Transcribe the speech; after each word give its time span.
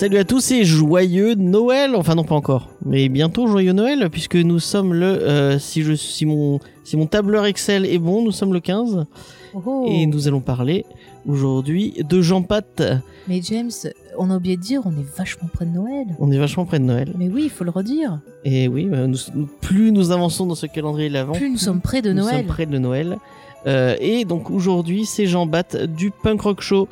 Salut 0.00 0.16
à 0.16 0.24
tous 0.24 0.50
et 0.52 0.64
joyeux 0.64 1.34
Noël. 1.34 1.94
Enfin 1.94 2.14
non 2.14 2.24
pas 2.24 2.34
encore, 2.34 2.70
mais 2.86 3.10
bientôt 3.10 3.46
joyeux 3.46 3.72
Noël 3.74 4.08
puisque 4.10 4.36
nous 4.36 4.58
sommes 4.58 4.94
le 4.94 5.04
euh, 5.04 5.58
si 5.58 5.82
je 5.82 5.92
si 5.92 6.24
mon 6.24 6.58
si 6.84 6.96
mon 6.96 7.04
tableur 7.04 7.44
Excel 7.44 7.84
est 7.84 7.98
bon, 7.98 8.24
nous 8.24 8.32
sommes 8.32 8.54
le 8.54 8.60
15 8.60 9.04
Oh. 9.52 9.84
et 9.90 10.06
nous 10.06 10.28
allons 10.28 10.40
parler 10.40 10.84
aujourd'hui 11.26 11.92
de 12.08 12.20
Jean 12.20 12.42
Pat. 12.42 12.82
Mais 13.26 13.42
James, 13.42 13.72
on 14.16 14.30
a 14.30 14.36
oublié 14.36 14.56
de 14.56 14.62
dire, 14.62 14.80
on 14.84 14.92
est 14.92 15.16
vachement 15.18 15.48
près 15.52 15.66
de 15.66 15.72
Noël. 15.72 16.06
On 16.20 16.30
est 16.30 16.38
vachement 16.38 16.64
près 16.66 16.78
de 16.78 16.84
Noël 16.84 17.12
Mais 17.18 17.28
oui, 17.28 17.42
il 17.46 17.50
faut 17.50 17.64
le 17.64 17.70
redire. 17.72 18.20
et 18.44 18.68
oui, 18.68 18.84
bah, 18.86 19.08
nous- 19.08 19.18
nous- 19.34 19.48
plus 19.60 19.90
nous 19.90 20.12
avançons 20.12 20.46
dans 20.46 20.54
ce 20.54 20.66
calendrier 20.66 21.10
de 21.10 21.32
Plus 21.32 21.50
nous 21.50 21.56
sommes 21.58 21.80
près 21.80 22.00
de 22.00 22.12
nous 22.12 22.22
Noël. 22.22 22.36
sommes 22.36 22.46
près 22.46 22.66
de 22.66 22.78
Noël. 22.78 23.18
Euh, 23.66 23.96
et 24.00 24.24
donc 24.24 24.50
aujourd'hui, 24.50 25.04
c'est 25.04 25.26
Jean 25.26 25.46
Bat 25.46 25.86
du 25.86 26.10
Punk 26.10 26.40
Rock 26.42 26.60
Show 26.60 26.88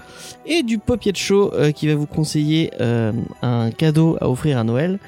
et 0.47 0.63
du 0.63 0.79
Popiet 0.79 1.15
Show 1.15 1.53
euh, 1.55 1.73
qui 1.73 1.89
va 1.89 1.95
vous 1.95 2.07
conseiller 2.07 2.71
euh, 2.81 3.13
un 3.43 3.71
cadeau 3.71 4.17
à 4.21 4.29
offrir 4.29 4.59
à 4.59 4.65
Noël. 4.65 4.99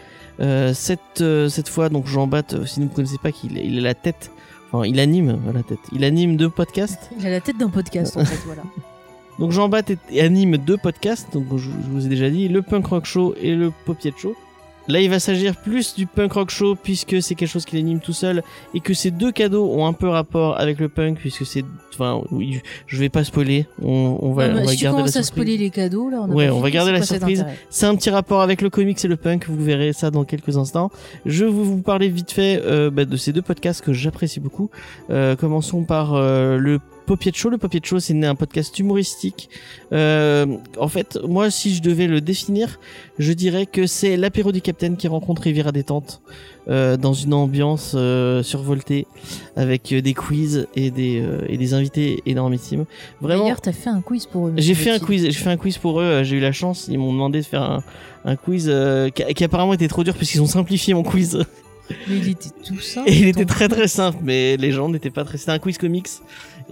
Cette, 0.73 1.23
cette 1.51 1.69
fois, 1.69 1.91
donc 1.91 2.07
Jean 2.07 2.27
Bat, 2.27 2.65
si 2.65 2.81
vous 2.81 2.87
ne 2.87 2.91
connaissez 2.91 3.19
pas, 3.23 3.31
qu'il 3.31 3.59
il 3.59 3.77
est 3.77 3.83
la 3.83 3.93
tête, 3.93 4.31
enfin 4.73 4.87
il 4.87 4.99
anime 4.99 5.39
la 5.53 5.63
tête, 5.63 5.81
il 5.93 6.03
anime 6.03 6.39
deux 6.39 6.49
podcasts. 6.49 7.11
Il 7.19 7.27
a 7.27 7.31
la 7.31 7.43
tête 7.43 7.59
d'un 7.59 7.69
podcast, 7.69 8.17
en 8.17 8.25
fait, 8.25 8.39
voilà. 8.47 8.63
Donc 9.39 9.53
Jean 9.53 9.69
Bat 9.69 9.83
anime 10.19 10.57
deux 10.57 10.79
podcasts, 10.79 11.33
donc 11.33 11.45
je, 11.53 11.71
je 11.71 11.91
vous 11.91 12.05
ai 12.07 12.09
déjà 12.09 12.29
dit, 12.29 12.49
le 12.49 12.61
Punk 12.63 12.87
Rock 12.87 13.05
Show 13.07 13.35
et 13.41 13.55
le 13.55 13.71
Popiet 13.85 14.13
Show. 14.17 14.35
Là, 14.89 15.01
il 15.01 15.09
va 15.11 15.20
s'agir 15.20 15.57
plus 15.57 15.95
du 15.95 16.07
Punk 16.07 16.33
Rock 16.33 16.51
Show 16.51 16.75
puisque 16.75 17.23
c'est 17.23 17.34
quelque 17.34 17.48
chose 17.48 17.65
qu'il 17.65 17.79
anime 17.79 18.01
tout 18.01 18.12
seul 18.12 18.43
et 18.75 18.80
que 18.80 18.95
ces 18.95 19.11
deux 19.11 19.30
cadeaux 19.30 19.71
ont 19.73 19.87
un 19.87 19.93
peu 19.93 20.09
rapport 20.09 20.59
avec 20.59 20.80
le 20.80 20.88
punk 20.88 21.19
puisque 21.19 21.46
c'est, 21.46 21.65
enfin, 21.95 22.23
oui, 22.30 22.60
je 22.87 22.99
vais 22.99 23.09
pas 23.09 23.23
spoiler, 23.23 23.66
on, 23.82 24.18
on 24.21 24.32
va, 24.32 24.49
on 24.49 24.55
va 24.55 24.66
si 24.66 24.79
tu 24.79 24.85
garder 24.85 24.99
la 24.99 25.05
à 25.05 25.09
surprise. 25.09 25.27
spoiler 25.27 25.57
les 25.59 25.71
cadeaux, 25.71 26.10
là, 26.10 26.23
on 26.23 26.30
a 26.30 26.35
Ouais, 26.35 26.51
on 26.51 26.60
va 26.60 26.71
garder 26.71 26.93
la 26.93 27.02
surprise. 27.02 27.45
C'est 27.68 27.87
un 27.87 27.95
petit 27.95 28.10
rapport 28.10 28.40
avec 28.40 28.63
le 28.63 28.71
comics 28.71 29.05
et 29.05 29.09
le 29.09 29.16
punk, 29.16 29.46
vous 29.49 29.63
verrez 29.63 29.93
ça 29.93 30.10
dans 30.10 30.24
quelques 30.24 30.57
instants. 30.57 30.90
Je 31.27 31.45
vais 31.45 31.51
vous 31.51 31.83
parler 31.83 32.09
vite 32.09 32.33
fait 32.33 32.60
euh, 32.65 32.90
bah, 32.90 33.05
de 33.05 33.16
ces 33.16 33.33
deux 33.33 33.43
podcasts 33.43 33.83
que 33.85 33.93
j'apprécie 33.93 34.40
beaucoup. 34.40 34.71
Euh, 35.10 35.37
commençons 35.37 35.85
par 35.85 36.15
euh, 36.15 36.57
le 36.57 36.80
Popiet 37.11 37.33
Show. 37.35 37.51
Le 37.51 37.59
Popiet 37.59 37.80
Show, 37.83 37.99
c'est 37.99 38.25
un 38.25 38.37
podcast 38.37 38.79
humoristique. 38.79 39.51
Euh, 39.93 40.47
en 40.79 40.87
fait, 40.87 41.19
moi, 41.27 41.51
si 41.51 41.75
je 41.75 41.83
devais 41.83 42.07
le 42.07 42.21
définir, 42.21 42.79
je 43.19 43.33
dirais 43.33 43.67
que 43.67 43.89
c'est 43.89 44.17
l'apéro 44.17 44.52
du 44.52 44.61
Capitaine 44.61 44.97
qui 44.97 45.09
rencontre 45.09 45.43
Riviera 45.43 45.73
Détente 45.73 46.23
euh, 46.69 46.97
dans 46.97 47.13
une 47.13 47.35
ambiance 47.35 47.95
euh, 47.97 48.45
survoltée 48.45 49.09
avec 49.57 49.93
euh, 49.93 50.01
des 50.01 50.15
quiz 50.15 50.69
et 50.77 50.93
des, 50.93 51.21
et 51.49 51.57
des 51.57 51.75
invités 51.75 52.23
énormissimes. 52.27 52.85
Vraiment, 53.21 53.43
D'ailleurs, 53.43 53.61
t'as 53.61 53.73
fait 53.73 53.91
un 53.91 54.02
quiz 54.02 54.27
pour 54.27 54.47
eux. 54.47 54.55
j'ai 54.57 54.77
fait 54.77 54.93
un 54.93 55.01
quiz, 55.01 55.24
j'ai 55.24 55.33
fait 55.33 55.51
un 55.51 55.57
quiz 55.57 55.79
pour 55.79 56.01
eux. 56.01 56.23
J'ai 56.23 56.37
eu 56.37 56.41
la 56.41 56.52
chance, 56.52 56.87
ils 56.89 56.97
m'ont 56.97 57.13
demandé 57.13 57.41
de 57.41 57.45
faire 57.45 57.63
un, 57.63 57.83
un 58.24 58.37
quiz 58.37 58.73
qui, 59.17 59.35
qui 59.35 59.43
apparemment 59.43 59.74
était 59.74 59.89
trop 59.89 60.05
dur 60.05 60.15
parce 60.15 60.30
qu'ils 60.30 60.43
ont 60.43 60.47
simplifié 60.47 60.95
mon 60.95 61.02
quiz. 61.02 61.45
Mais 62.09 62.16
il 62.19 62.29
était 62.30 62.51
tout 62.65 62.79
simple. 62.80 63.09
Et 63.10 63.16
il 63.19 63.29
était 63.29 63.45
très 63.45 63.69
très 63.69 63.88
simple, 63.88 64.19
mais 64.22 64.56
les 64.56 64.72
gens 64.72 64.88
n'étaient 64.88 65.10
pas 65.10 65.25
très. 65.25 65.38
C'était 65.38 65.53
un 65.53 65.59
quiz 65.59 65.78
comics. 65.78 66.09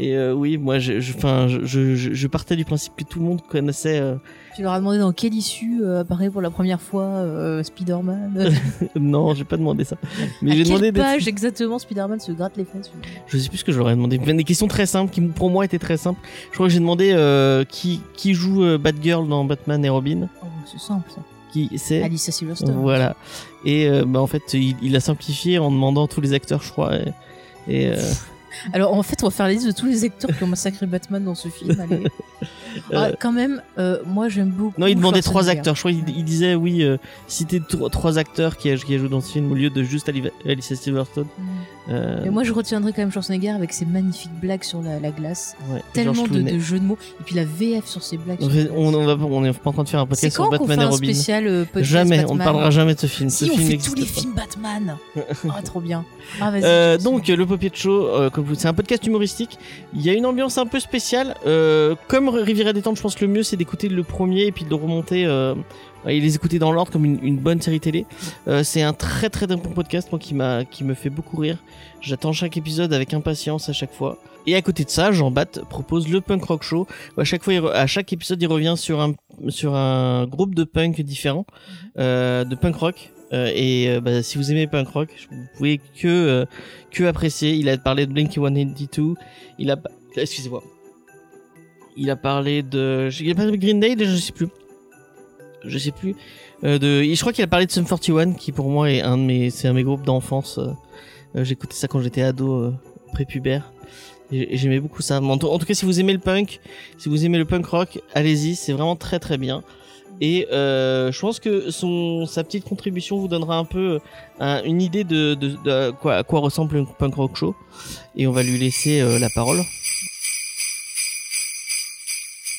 Et 0.00 0.16
euh, 0.16 0.32
oui, 0.32 0.58
moi, 0.58 0.78
je, 0.78 1.00
je, 1.00 1.12
enfin, 1.16 1.48
je, 1.48 1.64
je, 1.64 1.96
je- 1.96 2.12
je 2.14 2.26
partais 2.28 2.54
du 2.54 2.64
principe 2.64 2.92
que 2.96 3.02
tout 3.02 3.18
le 3.18 3.24
monde 3.24 3.42
connaissait. 3.42 3.98
euh, 3.98 4.14
Tu 4.54 4.62
leur 4.62 4.72
as 4.72 4.78
demandé 4.78 4.98
dans 4.98 5.10
quelle 5.12 5.34
issue 5.34 5.82
euh, 5.82 6.02
apparaît 6.02 6.30
pour 6.30 6.40
la 6.40 6.50
première 6.50 6.80
fois 6.80 7.02
euh, 7.02 7.64
Spider-Man. 7.64 8.54
non, 8.94 9.34
j'ai 9.34 9.42
pas 9.42 9.56
demandé 9.56 9.82
ça. 9.82 9.96
Mais 10.40 10.52
j'ai 10.52 10.58
quelle 10.58 10.66
demandé 10.66 10.92
d'être- 10.92 11.02
page 11.04 11.26
exactement 11.26 11.80
Spider-Man 11.80 12.20
se 12.20 12.30
gratte 12.30 12.56
les 12.56 12.64
fesses 12.64 12.92
Je 13.26 13.38
sais 13.38 13.48
plus 13.48 13.58
ce 13.58 13.64
que 13.64 13.72
je 13.72 13.78
leur 13.78 13.90
ai 13.90 13.94
demandé. 13.96 14.18
Des 14.18 14.44
questions 14.44 14.68
très 14.68 14.86
simples 14.86 15.10
qui 15.12 15.20
pour 15.20 15.50
moi 15.50 15.64
étaient 15.64 15.80
très 15.80 15.96
simples. 15.96 16.20
Je 16.50 16.54
crois 16.54 16.68
que 16.68 16.72
j'ai 16.72 16.78
demandé 16.78 17.64
qui 17.68 18.00
qui 18.14 18.34
joue 18.34 18.78
Batgirl 18.78 19.26
dans 19.28 19.44
Batman 19.44 19.84
et 19.84 19.88
Robin. 19.88 20.28
Oh, 20.42 20.46
c'est 20.70 20.78
simple, 20.80 21.10
ça. 21.12 21.22
Qui 21.52 21.70
c'est 21.76 22.02
Alicia 22.02 22.32
Silverstone. 22.32 22.74
Voilà. 22.80 23.16
Et 23.64 23.88
euh, 23.88 24.04
bah, 24.06 24.20
en 24.20 24.26
fait, 24.26 24.54
il, 24.54 24.76
il 24.82 24.94
a 24.96 25.00
simplifié 25.00 25.58
en 25.58 25.70
demandant 25.70 26.06
tous 26.06 26.20
les 26.20 26.32
acteurs, 26.32 26.62
je 26.62 26.70
crois. 26.70 26.96
Et, 26.96 27.12
et, 27.68 27.86
euh, 27.88 27.96
Alors 28.72 28.94
en 28.94 29.02
fait, 29.02 29.22
on 29.22 29.26
va 29.26 29.30
faire 29.30 29.46
la 29.46 29.52
liste 29.52 29.66
de 29.66 29.72
tous 29.72 29.86
les 29.86 30.04
acteurs 30.04 30.36
qui 30.36 30.42
ont 30.42 30.48
massacré 30.48 30.86
Batman 30.86 31.22
dans 31.22 31.34
ce 31.34 31.48
film. 31.48 31.78
allez. 31.80 32.04
Ah, 32.92 33.04
Euh, 33.06 33.12
quand 33.18 33.32
même, 33.32 33.62
euh, 33.78 33.98
moi 34.06 34.28
j'aime 34.28 34.50
beaucoup. 34.50 34.80
non, 34.80 34.86
il 34.86 34.96
demandait 34.96 35.22
trois 35.22 35.48
acteurs. 35.48 35.74
Je 35.74 35.80
crois 35.80 35.92
qu'il 35.92 36.08
il 36.16 36.24
disait, 36.24 36.54
oui, 36.54 36.82
euh, 36.82 36.96
citer 37.26 37.60
tro- 37.60 37.88
trois 37.88 38.18
acteurs 38.18 38.56
qui, 38.56 38.74
qui 38.76 38.98
joué 38.98 39.08
dans 39.08 39.20
ce 39.20 39.32
film 39.32 39.50
au 39.52 39.54
lieu 39.54 39.70
de 39.70 39.82
juste 39.82 40.08
Ali- 40.08 40.30
Alicia 40.46 40.76
Silverstone. 40.76 41.26
Mm. 41.38 41.42
Euh, 41.90 42.24
Et 42.26 42.28
moi 42.30 42.44
je 42.44 42.52
retiendrai 42.52 42.92
quand 42.92 43.00
même 43.00 43.10
Schwarzenegger 43.10 43.48
avec 43.48 43.72
ses 43.72 43.86
magnifiques 43.86 44.34
blagues 44.42 44.62
sur 44.62 44.82
la, 44.82 45.00
la 45.00 45.10
glace. 45.10 45.56
ouais, 45.72 45.80
Tellement 45.94 46.26
de, 46.26 46.40
de 46.42 46.58
jeux 46.58 46.78
de 46.78 46.84
mots. 46.84 46.98
Et 47.20 47.24
puis 47.24 47.34
la 47.34 47.44
VF 47.46 47.86
sur 47.86 48.02
ses 48.02 48.18
blagues. 48.18 48.38
On, 48.42 48.50
sur 48.50 48.76
on, 48.76 49.04
va, 49.06 49.16
on 49.24 49.42
est 49.44 49.52
pas 49.58 49.70
en 49.70 49.72
train 49.72 49.84
de 49.84 49.88
faire 49.88 50.00
un 50.00 50.06
podcast 50.06 50.34
sur 50.34 50.50
Batman 50.50 50.78
et 50.80 50.82
un 50.82 50.86
Robin? 50.88 50.96
spécial 50.98 51.66
Jamais, 51.76 52.18
Batman 52.18 52.26
on 52.30 52.34
ne 52.34 52.44
parlera 52.44 52.70
jamais 52.70 52.94
de 52.94 53.00
ce 53.00 53.06
film. 53.06 53.30
Si 53.30 53.46
ce 53.46 53.52
on 53.52 53.56
film 53.56 53.70
fait 53.70 53.76
tous 53.88 53.94
les 53.94 54.02
pas. 54.04 54.20
films 54.20 54.34
Batman. 54.34 54.96
Ah 55.50 55.62
trop 55.62 55.80
bien. 55.80 56.04
Ah 56.42 56.50
vas-y. 56.50 57.02
Donc 57.02 57.26
le 57.28 57.46
Show, 57.74 58.06
euh, 58.08 58.28
comme 58.28 58.44
vous- 58.44 58.54
c'est 58.54 58.68
un 58.68 58.74
podcast 58.74 59.06
humoristique. 59.06 59.58
Il 59.94 60.02
y 60.02 60.10
a 60.10 60.12
une 60.12 60.26
ambiance 60.26 60.58
un 60.58 60.66
peu 60.66 60.80
spéciale. 60.80 61.34
Comme 62.08 62.28
Riviera 62.28 62.67
détente, 62.72 62.96
je 62.96 63.02
pense 63.02 63.14
que 63.14 63.24
le 63.24 63.32
mieux 63.32 63.42
c'est 63.42 63.56
d'écouter 63.56 63.88
le 63.88 64.02
premier 64.02 64.46
et 64.46 64.52
puis 64.52 64.64
de 64.64 64.74
remonter 64.74 65.24
euh, 65.26 65.54
et 66.06 66.20
les 66.20 66.34
écouter 66.34 66.58
dans 66.58 66.72
l'ordre 66.72 66.92
comme 66.92 67.04
une, 67.04 67.18
une 67.22 67.38
bonne 67.38 67.60
série 67.60 67.80
télé. 67.80 68.06
Euh, 68.46 68.62
c'est 68.62 68.82
un 68.82 68.92
très 68.92 69.30
très 69.30 69.46
bon 69.46 69.58
podcast 69.58 70.08
moi 70.12 70.18
qui 70.18 70.34
m'a 70.34 70.64
qui 70.64 70.84
me 70.84 70.94
fait 70.94 71.10
beaucoup 71.10 71.36
rire. 71.36 71.58
J'attends 72.00 72.32
chaque 72.32 72.56
épisode 72.56 72.92
avec 72.92 73.14
impatience 73.14 73.68
à 73.68 73.72
chaque 73.72 73.92
fois. 73.92 74.18
Et 74.46 74.54
à 74.54 74.62
côté 74.62 74.84
de 74.84 74.90
ça, 74.90 75.12
Jean 75.12 75.30
Bat 75.30 75.60
propose 75.68 76.08
le 76.08 76.20
Punk 76.20 76.44
Rock 76.44 76.62
Show. 76.62 76.86
où 77.16 77.20
À 77.20 77.24
chaque 77.24 77.42
fois, 77.42 77.52
il 77.52 77.66
à 77.66 77.86
chaque 77.86 78.12
épisode, 78.12 78.40
il 78.40 78.46
revient 78.46 78.74
sur 78.76 79.00
un 79.00 79.14
sur 79.48 79.74
un 79.74 80.26
groupe 80.26 80.54
de 80.54 80.64
punk 80.64 81.00
différent, 81.02 81.44
euh, 81.98 82.44
de 82.44 82.54
punk 82.54 82.76
rock. 82.76 83.12
Euh, 83.32 83.50
et 83.54 83.90
euh, 83.90 84.00
bah, 84.00 84.22
si 84.22 84.38
vous 84.38 84.50
aimez 84.50 84.66
punk 84.66 84.88
rock, 84.88 85.08
vous 85.30 85.46
pouvez 85.56 85.78
que 85.78 86.06
euh, 86.06 86.46
que 86.90 87.04
apprécier. 87.04 87.54
Il 87.54 87.68
a 87.68 87.76
parlé 87.76 88.06
de 88.06 88.12
Blink 88.12 88.32
182. 88.32 89.14
Il 89.58 89.70
a 89.70 89.76
excusez-moi. 90.16 90.62
Il 91.96 92.10
a 92.10 92.16
parlé 92.16 92.62
de 92.62 93.08
il 93.20 93.30
a 93.30 93.34
parlé 93.34 93.50
de 93.52 93.56
Green 93.56 93.80
Day, 93.80 93.96
je 93.98 94.16
sais 94.16 94.32
plus. 94.32 94.48
Je 95.64 95.78
sais 95.78 95.90
plus. 95.92 96.14
Euh, 96.64 96.78
de 96.78 97.02
je 97.02 97.20
crois 97.20 97.32
qu'il 97.32 97.44
a 97.44 97.48
parlé 97.48 97.66
de 97.66 97.70
Sum 97.72 97.84
41 97.84 98.32
qui 98.34 98.52
pour 98.52 98.68
moi 98.68 98.90
est 98.90 99.00
un 99.00 99.16
de 99.16 99.22
mes 99.22 99.50
c'est 99.50 99.68
un 99.68 99.72
de 99.72 99.76
mes 99.76 99.82
groupes 99.84 100.04
d'enfance. 100.04 100.58
Euh, 100.58 100.68
euh, 101.36 101.44
J'écoutais 101.44 101.74
ça 101.74 101.88
quand 101.88 102.00
j'étais 102.00 102.22
ado 102.22 102.52
euh, 102.52 102.74
prépubère. 103.12 103.72
J'aimais 104.30 104.78
beaucoup 104.78 105.00
ça. 105.00 105.22
En 105.22 105.38
tout, 105.38 105.58
cas, 105.66 105.72
si 105.72 105.86
vous 105.86 106.00
aimez 106.00 106.12
le 106.12 106.18
punk, 106.18 106.60
si 106.98 107.08
vous 107.08 107.24
aimez 107.24 107.38
le 107.38 107.46
punk 107.46 107.64
rock, 107.64 107.98
allez-y, 108.12 108.56
c'est 108.56 108.72
vraiment 108.74 108.94
très 108.94 109.18
très 109.18 109.38
bien. 109.38 109.62
Et 110.20 110.46
euh, 110.52 111.10
je 111.12 111.18
pense 111.20 111.40
que 111.40 111.70
son 111.70 112.26
sa 112.26 112.44
petite 112.44 112.64
contribution 112.64 113.16
vous 113.18 113.28
donnera 113.28 113.56
un 113.56 113.64
peu 113.64 114.00
un- 114.38 114.62
une 114.64 114.82
idée 114.82 115.04
de, 115.04 115.32
de, 115.34 115.56
de 115.64 115.90
quoi, 115.92 116.16
à 116.16 116.24
quoi 116.24 116.40
ressemble 116.40 116.76
un 116.76 116.84
punk 116.84 117.14
rock 117.14 117.36
show. 117.36 117.54
Et 118.16 118.26
on 118.26 118.32
va 118.32 118.42
lui 118.42 118.58
laisser 118.58 119.00
euh, 119.00 119.18
la 119.18 119.30
parole. 119.34 119.60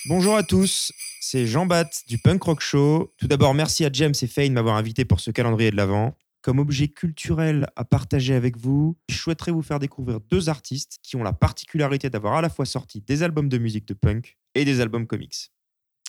Bonjour 0.09 0.35
à 0.35 0.41
tous, 0.41 0.91
c'est 1.21 1.45
Jean 1.45 1.67
Bat 1.67 1.87
du 2.07 2.17
Punk 2.17 2.41
Rock 2.41 2.61
Show. 2.61 3.13
Tout 3.17 3.27
d'abord, 3.27 3.53
merci 3.53 3.85
à 3.85 3.91
James 3.93 4.15
et 4.19 4.25
Faye 4.25 4.49
de 4.49 4.55
m'avoir 4.55 4.75
invité 4.75 5.05
pour 5.05 5.19
ce 5.19 5.29
calendrier 5.29 5.69
de 5.69 5.75
l'Avent. 5.75 6.17
Comme 6.41 6.57
objet 6.57 6.87
culturel 6.87 7.67
à 7.75 7.85
partager 7.85 8.33
avec 8.33 8.57
vous, 8.57 8.97
je 9.07 9.15
souhaiterais 9.15 9.51
vous 9.51 9.61
faire 9.61 9.77
découvrir 9.77 10.19
deux 10.19 10.49
artistes 10.49 10.97
qui 11.03 11.15
ont 11.15 11.21
la 11.21 11.31
particularité 11.31 12.09
d'avoir 12.09 12.33
à 12.33 12.41
la 12.41 12.49
fois 12.49 12.65
sorti 12.65 13.01
des 13.01 13.21
albums 13.21 13.49
de 13.49 13.59
musique 13.59 13.87
de 13.87 13.93
punk 13.93 14.39
et 14.55 14.65
des 14.65 14.81
albums 14.81 15.05
comics. 15.05 15.51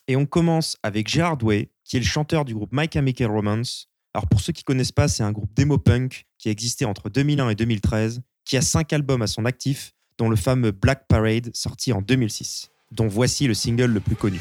Et 0.09 0.17
on 0.17 0.25
commence 0.25 0.79
avec 0.83 1.07
Gerard 1.07 1.45
Way, 1.45 1.71
qui 1.85 1.99
est 1.99 2.01
le 2.01 2.07
chanteur 2.07 2.47
du 2.47 2.55
groupe 2.55 2.71
My 2.73 2.89
Chemical 2.91 3.31
Romance. 3.31 3.91
Alors 4.15 4.31
pour 4.31 4.41
ceux 4.41 4.55
qui 4.55 4.65
connaissent 4.65 4.93
pas, 4.93 5.09
c'est 5.09 5.25
un 5.25 5.33
groupe 5.33 5.53
démo 5.53 5.77
punk 5.77 6.25
qui 6.39 6.49
a 6.49 6.53
existé 6.53 6.87
entre 6.87 7.11
2001 7.11 7.51
et 7.51 7.55
2013, 7.55 8.23
qui 8.47 8.57
a 8.57 8.63
cinq 8.63 8.95
albums 8.95 9.21
à 9.21 9.27
son 9.27 9.45
actif, 9.45 9.93
dont 10.17 10.31
le 10.31 10.37
fameux 10.37 10.71
Black 10.71 11.07
Parade 11.07 11.51
sorti 11.53 11.93
en 11.93 12.01
2006, 12.01 12.71
dont 12.91 13.09
voici 13.09 13.47
le 13.47 13.55
single 13.55 13.93
le 13.93 14.01
plus 14.01 14.17
connu. 14.17 14.41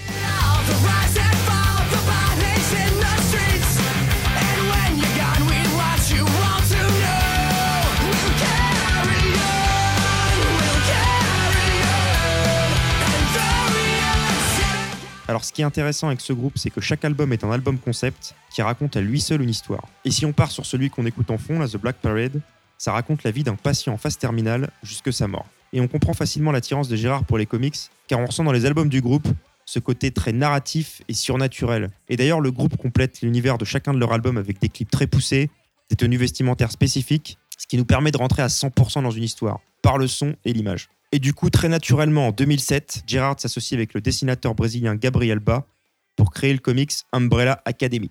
Alors 15.27 15.45
ce 15.45 15.53
qui 15.53 15.61
est 15.61 15.63
intéressant 15.63 16.07
avec 16.07 16.21
ce 16.21 16.33
groupe, 16.33 16.57
c'est 16.57 16.71
que 16.71 16.81
chaque 16.81 17.05
album 17.05 17.31
est 17.31 17.43
un 17.43 17.51
album 17.51 17.77
concept 17.77 18.33
qui 18.49 18.63
raconte 18.63 18.97
à 18.97 19.01
lui 19.01 19.21
seul 19.21 19.43
une 19.43 19.49
histoire. 19.51 19.85
Et 20.03 20.09
si 20.09 20.25
on 20.25 20.33
part 20.33 20.49
sur 20.49 20.65
celui 20.65 20.89
qu'on 20.89 21.05
écoute 21.05 21.29
en 21.29 21.37
fond, 21.37 21.59
là, 21.59 21.67
The 21.67 21.77
Black 21.77 21.97
Parade, 21.97 22.41
ça 22.79 22.93
raconte 22.93 23.23
la 23.23 23.29
vie 23.29 23.43
d'un 23.43 23.53
patient 23.53 23.93
en 23.93 23.97
phase 23.97 24.17
terminale 24.17 24.71
jusque 24.81 25.13
sa 25.13 25.27
mort. 25.27 25.45
Et 25.71 25.81
on 25.81 25.87
comprend 25.87 26.13
facilement 26.13 26.51
l'attirance 26.51 26.87
de 26.87 26.95
Gérard 26.95 27.25
pour 27.25 27.37
les 27.37 27.45
comics, 27.45 27.77
car 28.09 28.19
on 28.19 28.25
ressent 28.25 28.43
dans 28.43 28.51
les 28.51 28.65
albums 28.65 28.89
du 28.89 29.01
groupe 29.01 29.27
ce 29.65 29.77
côté 29.77 30.09
très 30.09 30.33
narratif 30.33 31.03
et 31.07 31.13
surnaturel. 31.13 31.91
Et 32.09 32.17
d'ailleurs, 32.17 32.41
le 32.41 32.51
groupe 32.51 32.75
complète 32.75 33.21
l'univers 33.21 33.59
de 33.59 33.65
chacun 33.65 33.93
de 33.93 33.99
leurs 33.99 34.11
albums 34.11 34.37
avec 34.37 34.59
des 34.59 34.67
clips 34.67 34.89
très 34.89 35.05
poussés, 35.05 35.51
des 35.91 35.95
tenues 35.95 36.17
vestimentaires 36.17 36.71
spécifiques, 36.71 37.37
ce 37.55 37.67
qui 37.67 37.77
nous 37.77 37.85
permet 37.85 38.11
de 38.11 38.17
rentrer 38.17 38.41
à 38.41 38.47
100% 38.47 39.03
dans 39.03 39.11
une 39.11 39.23
histoire, 39.23 39.59
par 39.83 39.99
le 39.99 40.07
son 40.07 40.35
et 40.43 40.53
l'image. 40.53 40.89
Et 41.11 41.19
du 41.19 41.35
coup, 41.35 41.51
très 41.51 41.69
naturellement, 41.69 42.27
en 42.27 42.31
2007, 42.31 43.03
Gérard 43.05 43.39
s'associe 43.39 43.77
avec 43.77 43.93
le 43.93 44.01
dessinateur 44.01 44.55
brésilien 44.55 44.95
Gabriel 44.95 45.37
Ba 45.37 45.67
pour 46.15 46.31
créer 46.31 46.53
le 46.53 46.59
comics 46.59 46.93
Umbrella 47.13 47.61
Academy. 47.65 48.09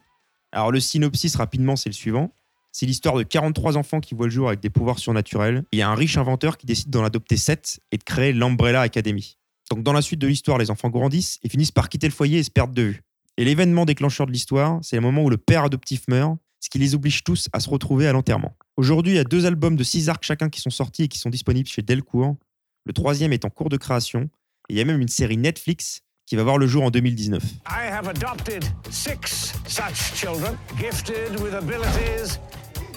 Alors 0.53 0.71
le 0.71 0.81
synopsis 0.81 1.35
rapidement 1.37 1.77
c'est 1.77 1.91
le 1.91 1.95
suivant. 1.95 2.33
C'est 2.73 2.87
l'histoire 2.87 3.17
de 3.17 3.23
43 3.23 3.77
enfants 3.77 4.01
qui 4.01 4.15
voient 4.15 4.27
le 4.27 4.33
jour 4.33 4.49
avec 4.49 4.61
des 4.61 4.71
pouvoirs 4.71 4.99
surnaturels. 4.99 5.65
Il 5.73 5.79
y 5.79 5.83
a 5.83 5.89
un 5.91 5.95
riche 5.95 6.17
inventeur 6.17 6.57
qui 6.57 6.67
décide 6.67 6.91
d'en 6.91 7.05
adopter 7.05 7.37
7 7.37 7.81
et 7.93 7.99
de 7.99 8.05
créer 8.05 8.33
l'Umbrella 8.33 8.81
Academy. 8.81 9.38
Donc 9.71 9.83
dans 9.83 9.93
la 9.93 10.03
suite 10.03 10.21
de 10.21 10.27
l'histoire, 10.27 10.59
les 10.59 10.71
enfants 10.71 10.89
grandissent 10.89 11.39
et 11.43 11.49
finissent 11.49 11.73
par 11.73 11.89
quitter 11.89 12.07
le 12.07 12.13
foyer 12.13 12.39
et 12.39 12.43
se 12.43 12.51
perdent 12.51 12.75
de 12.75 12.83
vue. 12.83 13.03
Et 13.37 13.45
l'événement 13.45 13.85
déclencheur 13.85 14.27
de 14.27 14.33
l'histoire, 14.33 14.79
c'est 14.83 14.97
le 14.97 15.03
moment 15.03 15.23
où 15.23 15.31
le 15.31 15.37
père 15.37 15.65
adoptif 15.65 16.09
meurt, 16.09 16.39
ce 16.61 16.69
qui 16.69 16.79
les 16.79 16.95
oblige 16.95 17.23
tous 17.23 17.49
à 17.53 17.61
se 17.61 17.71
retrouver 17.71 18.09
à 18.09 18.13
l'enterrement. 18.13 18.57
Aujourd'hui, 18.77 19.13
il 19.13 19.17
y 19.17 19.21
a 19.21 19.25
deux 19.25 19.47
albums 19.47 19.77
de 19.77 19.85
6 19.85 20.09
arcs 20.09 20.25
chacun 20.25 20.49
qui 20.49 20.61
sont 20.61 20.71
sortis 20.71 21.05
et 21.05 21.09
qui 21.09 21.19
sont 21.19 21.31
disponibles 21.31 21.69
chez 21.69 21.83
Delcourt. 21.83 22.37
Le 22.85 22.93
troisième 22.93 23.33
est 23.33 23.45
en 23.45 23.51
cours 23.51 23.69
de 23.69 23.77
création. 23.77 24.29
Et 24.69 24.75
il 24.75 24.79
y 24.79 24.81
a 24.81 24.85
même 24.85 25.01
une 25.01 25.09
série 25.09 25.37
Netflix 25.37 26.03
qui 26.27 26.37
va 26.37 26.43
voir 26.43 26.59
le 26.59 26.67
jour 26.67 26.85
en 26.85 26.91
2019. 26.91 27.43
I 27.43 27.91
have 27.91 28.09
adopted 28.09 28.65
six 28.91 29.55
such 29.67 30.15
children, 30.15 30.59
gifted 30.79 31.41
with 31.41 31.55
abilities. 31.55 32.39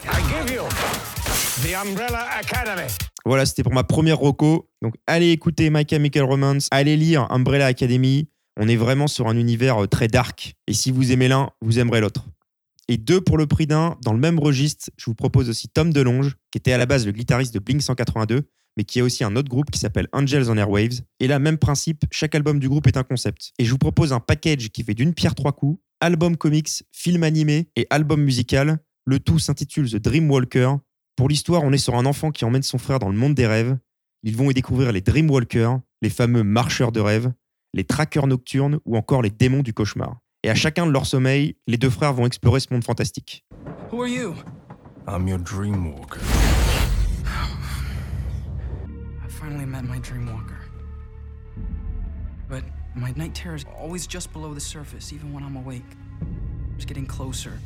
I 0.03 0.21
give 0.29 0.53
you 0.53 0.63
the 1.63 1.75
Umbrella 1.75 2.27
Academy. 2.39 2.88
Voilà, 3.25 3.45
c'était 3.45 3.63
pour 3.63 3.73
ma 3.73 3.83
première 3.83 4.18
roco. 4.18 4.69
Donc 4.81 4.95
allez 5.07 5.31
écouter 5.31 5.69
My 5.69 5.85
Chemical 5.88 6.23
Romance, 6.23 6.68
allez 6.71 6.97
lire 6.97 7.27
Umbrella 7.31 7.68
Academy. 7.68 8.27
On 8.59 8.68
est 8.68 8.75
vraiment 8.75 9.07
sur 9.07 9.27
un 9.27 9.38
univers 9.38 9.83
euh, 9.83 9.88
très 9.88 10.07
dark. 10.07 10.56
Et 10.68 10.73
si 10.73 10.91
vous 10.91 11.12
aimez 11.12 11.27
l'un, 11.27 11.50
vous 11.62 11.79
aimerez 11.79 12.01
l'autre. 12.01 12.25
Et 12.88 12.97
deux 12.97 13.21
pour 13.21 13.38
le 13.38 13.47
prix 13.47 13.68
d'un, 13.68 13.97
dans 14.03 14.12
le 14.12 14.19
même 14.19 14.38
registre, 14.38 14.89
je 14.97 15.06
vous 15.06 15.15
propose 15.15 15.50
aussi 15.50 15.69
Tom 15.69 15.94
DeLonge, 15.94 16.35
qui 16.51 16.57
était 16.57 16.73
à 16.73 16.77
la 16.77 16.85
base 16.85 17.06
le 17.06 17.13
guitariste 17.13 17.53
de 17.53 17.59
Blink 17.59 17.81
182, 17.81 18.44
mais 18.75 18.83
qui 18.83 19.00
a 19.00 19.03
aussi 19.03 19.24
un 19.24 19.35
autre 19.35 19.50
groupe 19.50 19.71
qui 19.71 19.79
s'appelle 19.79 20.07
Angels 20.12 20.50
on 20.50 20.57
Airwaves. 20.57 21.01
Et 21.19 21.27
là, 21.27 21.39
même 21.39 21.57
principe, 21.57 22.03
chaque 22.12 22.35
album 22.35 22.59
du 22.59 22.67
groupe 22.67 22.88
est 22.88 22.97
un 22.97 23.03
concept. 23.03 23.53
Et 23.59 23.65
je 23.65 23.71
vous 23.71 23.77
propose 23.77 24.12
un 24.12 24.19
package 24.19 24.69
qui 24.71 24.83
fait 24.83 24.94
d'une 24.94 25.13
pierre 25.13 25.35
trois 25.35 25.53
coups, 25.53 25.81
album 26.01 26.35
comics, 26.35 26.83
film 26.91 27.24
animé 27.24 27.69
et 27.75 27.88
album 27.89 28.21
musical. 28.21 28.79
Le 29.06 29.19
tout 29.19 29.39
s'intitule 29.39 29.89
The 29.89 29.95
Dreamwalker. 29.95 30.77
Pour 31.21 31.29
l'histoire, 31.29 31.62
on 31.62 31.71
est 31.71 31.77
sur 31.77 31.94
un 31.94 32.07
enfant 32.07 32.31
qui 32.31 32.45
emmène 32.45 32.63
son 32.63 32.79
frère 32.79 32.97
dans 32.97 33.09
le 33.09 33.15
monde 33.15 33.35
des 33.35 33.45
rêves. 33.45 33.77
Ils 34.23 34.35
vont 34.35 34.50
y 34.50 34.56
découvrir 34.56 34.91
les 34.91 35.01
Dreamwalkers, 35.01 35.79
les 36.01 36.09
fameux 36.09 36.41
marcheurs 36.41 36.91
de 36.91 37.00
rêves, 37.00 37.31
les 37.75 37.83
traqueurs 37.83 38.25
nocturnes 38.25 38.79
ou 38.85 38.97
encore 38.97 39.21
les 39.21 39.29
démons 39.29 39.62
du 39.62 39.71
cauchemar. 39.71 40.18
Et 40.41 40.50
à 40.50 40.56
chacun 40.56 40.88
de 40.88 40.91
leur 40.91 41.06
sommeil, 41.06 41.57
les 41.68 41.77
deux 41.77 41.91
frères 41.91 42.13
vont 42.13 42.25
explorer 42.25 42.59
ce 42.59 42.73
monde 42.73 42.83
fantastique. 42.83 43.45
Who 43.91 44.01
are 44.01 44.07
you? 44.07 44.33
I'm 45.07 45.27
your 45.27 45.38
dream 45.38 45.94
walker. 45.94 46.21
I 49.24 49.29
finally 49.29 49.67
met 49.67 49.83
my 49.83 50.00
dreamwalker. 50.00 50.57
But 52.50 52.63
my 52.95 53.13
night 53.15 53.35
terror 53.35 53.56
is 53.56 53.65
always 53.79 54.07
just 54.07 54.33
below 54.33 54.56
the 54.56 54.59
surface, 54.59 55.13
even 55.13 55.31
when 55.31 55.44
I'm 55.44 55.56
awake. 55.56 55.85
It's 56.77 56.85
getting 56.85 57.06
closer. 57.06 57.59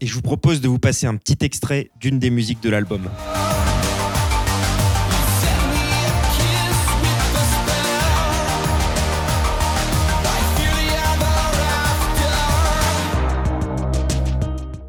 Et 0.00 0.06
je 0.06 0.14
vous 0.14 0.22
propose 0.22 0.60
de 0.60 0.68
vous 0.68 0.78
passer 0.78 1.06
un 1.06 1.16
petit 1.16 1.38
extrait 1.44 1.90
d'une 2.00 2.18
des 2.18 2.30
musiques 2.30 2.62
de 2.62 2.70
l'album. 2.70 3.08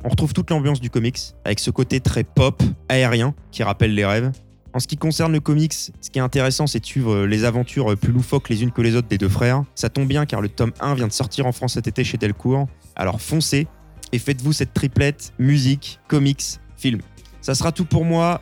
On 0.04 0.10
retrouve 0.10 0.34
toute 0.34 0.50
l'ambiance 0.50 0.80
du 0.80 0.90
comics, 0.90 1.20
avec 1.44 1.60
ce 1.60 1.70
côté 1.70 2.00
très 2.00 2.24
pop, 2.24 2.64
aérien, 2.90 3.36
qui 3.52 3.64
rappelle 3.64 3.94
les 3.94 4.06
rêves. 4.06 4.32
En 4.78 4.80
ce 4.80 4.86
qui 4.86 4.96
concerne 4.96 5.32
le 5.32 5.40
comics, 5.40 5.74
ce 5.74 6.12
qui 6.12 6.20
est 6.20 6.22
intéressant, 6.22 6.68
c'est 6.68 6.80
de 6.80 6.86
suivre 6.86 7.12
euh, 7.12 7.26
les 7.26 7.46
aventures 7.46 7.98
plus 7.98 8.12
loufoques 8.12 8.48
les 8.48 8.62
unes 8.62 8.70
que 8.70 8.84
les 8.84 8.96
autres 8.96 9.08
des 9.08 9.18
deux 9.18 9.28
frères. 9.28 9.64
Ça 9.74 9.90
tombe 9.90 10.08
bien 10.08 10.28
car 10.28 10.40
le 10.40 10.50
tome 10.50 10.72
1 10.80 10.94
vient 10.94 11.08
de 11.08 11.12
sortir 11.12 11.48
en 11.48 11.52
France 11.52 11.74
cet 11.74 11.88
été 11.88 12.04
chez 12.04 12.20
Delcourt. 12.20 12.68
Alors 12.96 13.20
foncez 13.20 13.66
et 14.12 14.20
faites-vous 14.20 14.54
cette 14.54 14.76
triplette 14.76 15.34
musique, 15.40 16.00
comics, 16.08 16.60
film. 16.78 17.02
Ça 17.42 17.56
sera 17.56 17.72
tout 17.72 17.86
pour 17.86 18.06
moi. 18.06 18.40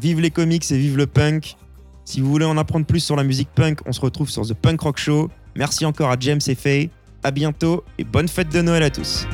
Vive 0.00 0.22
les 0.22 0.30
comics 0.30 0.64
et 0.72 0.78
vive 0.78 0.96
le 0.96 1.06
punk. 1.06 1.54
Si 2.06 2.22
vous 2.22 2.30
voulez 2.30 2.46
en 2.46 2.56
apprendre 2.56 2.86
plus 2.86 3.00
sur 3.00 3.14
la 3.14 3.22
musique 3.22 3.50
punk, 3.54 3.80
on 3.84 3.92
se 3.92 4.00
retrouve 4.00 4.30
sur 4.30 4.46
The 4.46 4.54
Punk 4.54 4.80
Rock 4.80 4.96
Show. 4.96 5.30
Merci 5.54 5.84
encore 5.84 6.10
à 6.10 6.16
James 6.18 6.40
et 6.46 6.54
Faye. 6.54 6.88
À 7.22 7.30
bientôt 7.30 7.84
et 7.98 8.04
bonne 8.04 8.28
fête 8.28 8.48
de 8.48 8.62
Noël 8.62 8.84
à 8.84 8.88
tous. 8.88 9.26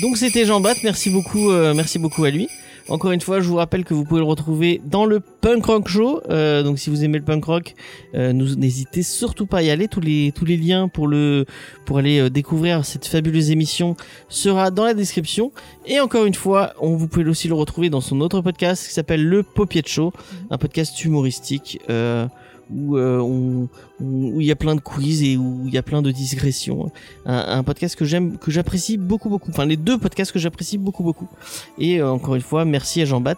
Donc 0.00 0.16
c'était 0.16 0.44
Jean 0.44 0.60
Bat, 0.60 0.74
merci 0.82 1.10
beaucoup, 1.10 1.50
euh, 1.50 1.72
merci 1.74 1.98
beaucoup 1.98 2.24
à 2.24 2.30
lui. 2.30 2.48
Encore 2.88 3.12
une 3.12 3.20
fois, 3.22 3.40
je 3.40 3.48
vous 3.48 3.56
rappelle 3.56 3.82
que 3.82 3.94
vous 3.94 4.04
pouvez 4.04 4.20
le 4.20 4.26
retrouver 4.26 4.82
dans 4.84 5.06
le 5.06 5.20
Punk 5.20 5.64
Rock 5.64 5.88
Show. 5.88 6.20
Euh, 6.28 6.62
donc 6.62 6.78
si 6.78 6.90
vous 6.90 7.02
aimez 7.02 7.16
le 7.16 7.24
punk 7.24 7.44
rock, 7.44 7.74
euh, 8.14 8.34
n'hésitez 8.34 9.02
surtout 9.02 9.46
pas 9.46 9.58
à 9.58 9.62
y 9.62 9.70
aller. 9.70 9.88
Tous 9.88 10.00
les 10.00 10.32
tous 10.32 10.44
les 10.44 10.58
liens 10.58 10.88
pour 10.88 11.08
le 11.08 11.46
pour 11.86 11.96
aller 11.96 12.18
euh, 12.18 12.28
découvrir 12.28 12.84
cette 12.84 13.06
fabuleuse 13.06 13.50
émission 13.50 13.96
sera 14.28 14.70
dans 14.70 14.84
la 14.84 14.92
description. 14.92 15.50
Et 15.86 15.98
encore 15.98 16.26
une 16.26 16.34
fois, 16.34 16.74
on 16.78 16.94
vous 16.96 17.08
pouvez 17.08 17.24
aussi 17.26 17.48
le 17.48 17.54
retrouver 17.54 17.88
dans 17.88 18.02
son 18.02 18.20
autre 18.20 18.42
podcast 18.42 18.86
qui 18.86 18.92
s'appelle 18.92 19.24
le 19.24 19.42
Popiette 19.42 19.88
Show, 19.88 20.12
un 20.50 20.58
podcast 20.58 21.02
humoristique. 21.04 21.80
Euh, 21.88 22.26
où 22.70 22.96
euh, 22.96 23.18
on- 23.18 23.68
où 24.00 24.40
il 24.40 24.46
y 24.46 24.50
a 24.50 24.56
plein 24.56 24.74
de 24.74 24.80
quiz 24.80 25.22
et 25.22 25.36
où 25.36 25.62
il 25.66 25.72
y 25.72 25.78
a 25.78 25.82
plein 25.82 26.02
de 26.02 26.10
digressions. 26.10 26.90
Un, 27.26 27.58
un 27.58 27.62
podcast 27.62 27.96
que 27.96 28.04
j'aime, 28.04 28.38
que 28.38 28.50
j'apprécie 28.50 28.96
beaucoup, 28.96 29.28
beaucoup. 29.28 29.50
Enfin, 29.50 29.64
les 29.66 29.76
deux 29.76 29.98
podcasts 29.98 30.32
que 30.32 30.38
j'apprécie 30.38 30.78
beaucoup, 30.78 31.02
beaucoup. 31.02 31.28
Et 31.78 32.00
euh, 32.00 32.10
encore 32.10 32.34
une 32.34 32.42
fois, 32.42 32.64
merci 32.64 33.00
à 33.02 33.04
Jean 33.04 33.20
Bat. 33.20 33.36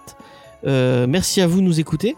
Euh, 0.66 1.06
merci 1.06 1.40
à 1.40 1.46
vous 1.46 1.58
de 1.60 1.64
nous 1.66 1.78
écouter. 1.80 2.16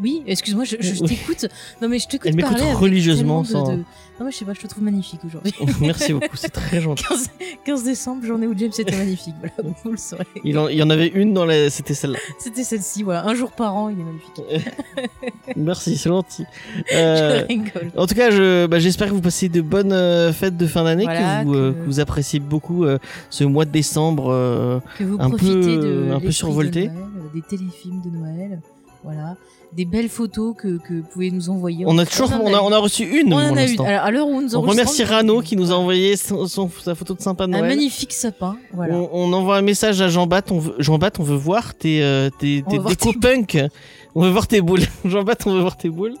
Oui, 0.00 0.22
excuse-moi, 0.28 0.62
je, 0.62 0.76
je 0.78 1.02
t'écoute. 1.02 1.46
Non, 1.80 1.88
mais 1.88 1.98
je 1.98 2.06
t'écoute 2.06 2.28
Elle 2.28 2.36
m'écoute 2.36 2.52
parler 2.52 2.66
avec 2.68 2.78
religieusement, 2.78 3.42
de- 3.42 3.46
sans- 3.48 3.68
de- 3.72 3.78
Non, 3.78 4.26
mais 4.26 4.30
je 4.30 4.36
sais 4.36 4.44
pas, 4.44 4.54
je 4.54 4.60
te 4.60 4.68
trouve 4.68 4.84
magnifique 4.84 5.18
aujourd'hui. 5.24 5.52
merci 5.80 6.12
beaucoup, 6.12 6.36
c'est 6.36 6.50
très 6.50 6.80
gentil. 6.80 7.02
15, 7.08 7.30
15 7.64 7.82
décembre, 7.82 8.24
journée 8.24 8.46
où 8.46 8.56
James 8.56 8.70
était 8.78 8.96
magnifique. 8.96 9.34
Voilà, 9.40 9.74
vous 9.84 9.90
le 9.90 9.96
saurez. 9.96 10.24
Il, 10.44 10.56
en, 10.56 10.68
il 10.68 10.76
y 10.76 10.82
en 10.84 10.90
avait 10.90 11.08
une 11.08 11.34
dans 11.34 11.44
la, 11.44 11.68
c'était 11.68 11.94
celle-là. 11.94 12.20
C'était 12.38 12.62
celle-ci, 12.62 13.02
voilà. 13.02 13.26
Un 13.26 13.34
jour 13.34 13.50
par 13.50 13.74
an, 13.74 13.88
il 13.88 13.98
est 13.98 14.04
magnifique. 14.04 14.40
Merci, 15.56 15.96
c'est 15.96 16.08
gentil. 16.08 16.44
Euh, 16.94 17.40
je 17.42 17.46
rigole. 17.46 17.90
En 17.96 18.06
tout 18.06 18.14
cas, 18.14 18.30
je, 18.30 18.66
bah, 18.66 18.78
j'espère 18.78 19.08
que 19.08 19.12
vous 19.14 19.20
passez 19.20 19.48
de 19.48 19.60
bonnes 19.60 19.92
euh, 19.92 20.32
fêtes 20.32 20.56
de 20.56 20.66
fin 20.66 20.84
d'année, 20.84 21.04
Voilà, 21.04 21.40
que, 21.42 21.46
vous, 21.46 21.54
euh, 21.54 21.72
que- 21.72 21.84
vous 21.86 22.00
appréciez 22.00 22.40
beaucoup 22.40 22.84
euh, 22.84 22.98
ce 23.30 23.44
mois 23.44 23.64
de 23.64 23.70
décembre. 23.70 24.30
euh, 24.32 24.80
Que 24.98 25.04
vous 25.04 25.16
un 25.20 25.30
peu, 25.30 25.36
de 25.38 26.10
un 26.12 26.20
peu 26.20 26.30
survolté. 26.30 26.88
de 26.88 26.92
Noël, 26.92 27.06
des 27.34 27.42
téléfilms 27.42 28.00
de 28.04 28.10
Noël. 28.18 28.60
Voilà. 29.04 29.36
Des 29.74 29.86
belles 29.86 30.10
photos 30.10 30.54
que, 30.56 30.76
que 30.78 30.92
vous 30.94 31.06
pouvez 31.10 31.30
nous 31.30 31.48
envoyer. 31.48 31.84
on 31.86 31.96
a 31.96 32.04
toujours, 32.04 32.30
on 32.42 32.52
a, 32.52 32.60
on 32.60 32.70
a 32.72 32.78
reçu 32.78 33.04
une 33.04 33.32
On 33.32 33.36
en 33.38 33.52
a 33.56 33.62
l'instant. 33.62 33.84
Alors, 33.86 34.02
à 34.04 34.10
l'heure 34.10 34.26
où 34.28 34.42
nous 34.42 34.54
On 34.54 34.60
remercie 34.60 35.02
Rano 35.02 35.40
qui 35.40 35.56
nous 35.56 35.72
a 35.72 35.74
envoyé 35.76 36.16
son, 36.16 36.46
son- 36.46 36.68
sa 36.84 36.94
photo 36.94 37.14
de 37.14 37.22
sympa 37.22 37.46
de 37.46 37.54
un 37.54 37.58
Noël. 37.58 37.70
magnifique 37.70 38.12
sapin. 38.12 38.56
Voilà. 38.74 38.94
On, 38.94 39.08
on 39.12 39.32
envoie 39.32 39.56
un 39.56 39.62
message 39.62 40.02
à 40.02 40.08
Jean 40.08 40.26
Bat. 40.26 40.42
On 40.50 40.58
veut, 40.58 40.74
Jean 40.78 40.98
Bat, 40.98 41.12
on 41.18 41.22
veut 41.22 41.36
voir 41.36 41.74
tes, 41.74 42.02
euh, 42.02 42.28
tes, 42.38 42.62
On 42.66 42.70
tes 42.70 42.76
veut 42.76 42.82
voir 42.82 42.94
déco 42.96 43.12
punk. 43.18 43.58
On 44.14 44.20
veut 44.20 44.28
voir 44.28 44.46
tes 44.46 44.60
boules. 44.60 44.82
Jean 45.06 45.22
Bat, 45.22 45.36
on 45.46 45.54
veut 45.54 45.60
voir 45.62 45.78
tes 45.78 45.88
boules. 45.88 46.16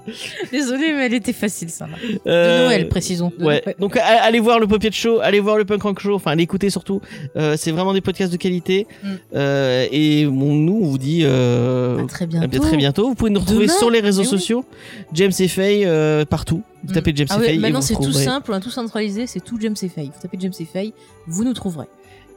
Désolée, 0.50 0.94
mais 0.94 1.04
elle 1.06 1.12
était 1.14 1.34
facile, 1.34 1.68
ça. 1.68 1.84
De 1.86 2.18
Euh, 2.26 2.64
Noël, 2.68 2.88
précisons. 2.88 3.30
De 3.38 3.44
Ouais. 3.44 3.60
Noël. 3.66 3.76
Donc 3.78 3.98
allez 3.98 4.40
voir 4.40 4.60
le 4.60 4.66
Popiet 4.66 4.90
Show, 4.92 5.20
allez 5.20 5.40
voir 5.40 5.58
le 5.58 5.66
Punk 5.66 5.82
Rock 5.82 6.00
Show, 6.00 6.14
enfin 6.14 6.30
allez 6.30 6.42
écouter 6.44 6.70
surtout. 6.70 7.02
Euh, 7.36 7.54
c'est 7.58 7.70
vraiment 7.70 7.92
des 7.92 8.00
podcasts 8.00 8.32
de 8.32 8.38
qualité. 8.38 8.86
Mm. 9.02 9.08
Euh, 9.34 9.86
et 9.92 10.24
bon, 10.24 10.54
nous 10.54 10.80
on 10.82 10.86
vous 10.86 10.96
dit 10.96 11.20
euh, 11.24 12.02
À 12.02 12.06
très 12.06 12.24
à 12.24 12.28
bientôt. 12.28 12.48
bien- 12.48 12.60
très 12.72 12.76
bientôt. 12.78 13.08
Vous 13.08 13.14
pouvez 13.14 13.30
nous 13.30 13.40
retrouver 13.40 13.66
Demain, 13.66 13.78
sur 13.78 13.90
les 13.90 14.00
réseaux 14.00 14.22
mais 14.22 14.28
oui. 14.28 14.38
sociaux. 14.38 14.64
James 15.12 15.32
et 15.38 15.48
Faye 15.48 15.84
euh, 15.84 16.24
partout. 16.24 16.62
Vous 16.84 16.90
Mm. 16.90 16.94
tapez 16.94 17.12
James 17.14 17.28
Ah 17.30 17.36
et 17.36 17.40
ouais, 17.40 17.46
Faye 17.46 17.56
et 17.56 17.58
maintenant 17.58 17.80
vous 17.80 17.86
c'est 17.86 17.94
tout 17.94 18.02
trouverez. 18.02 18.24
simple, 18.24 18.52
on 18.52 18.54
a 18.54 18.60
tout 18.60 18.70
centralisé, 18.70 19.26
c'est 19.26 19.40
tout 19.40 19.58
James 19.60 19.76
et 19.82 19.88
Faye. 19.88 20.06
Vous 20.06 20.20
tapez 20.20 20.36
James 20.40 20.52
et 20.58 20.64
Faye, 20.64 20.92
vous 21.26 21.44
nous 21.44 21.52
trouverez. 21.54 21.86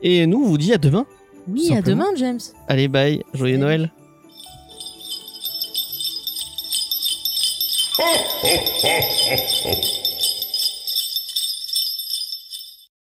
Et 0.03 0.25
nous 0.27 0.43
on 0.43 0.47
vous 0.47 0.57
dit 0.57 0.73
à 0.73 0.77
demain. 0.77 1.05
Oui, 1.47 1.67
à 1.71 1.75
simplement. 1.77 2.05
demain, 2.05 2.17
James. 2.17 2.39
Allez 2.67 2.87
bye, 2.87 3.21
joyeux 3.33 3.55
Salut. 3.59 3.65
Noël. 3.65 3.91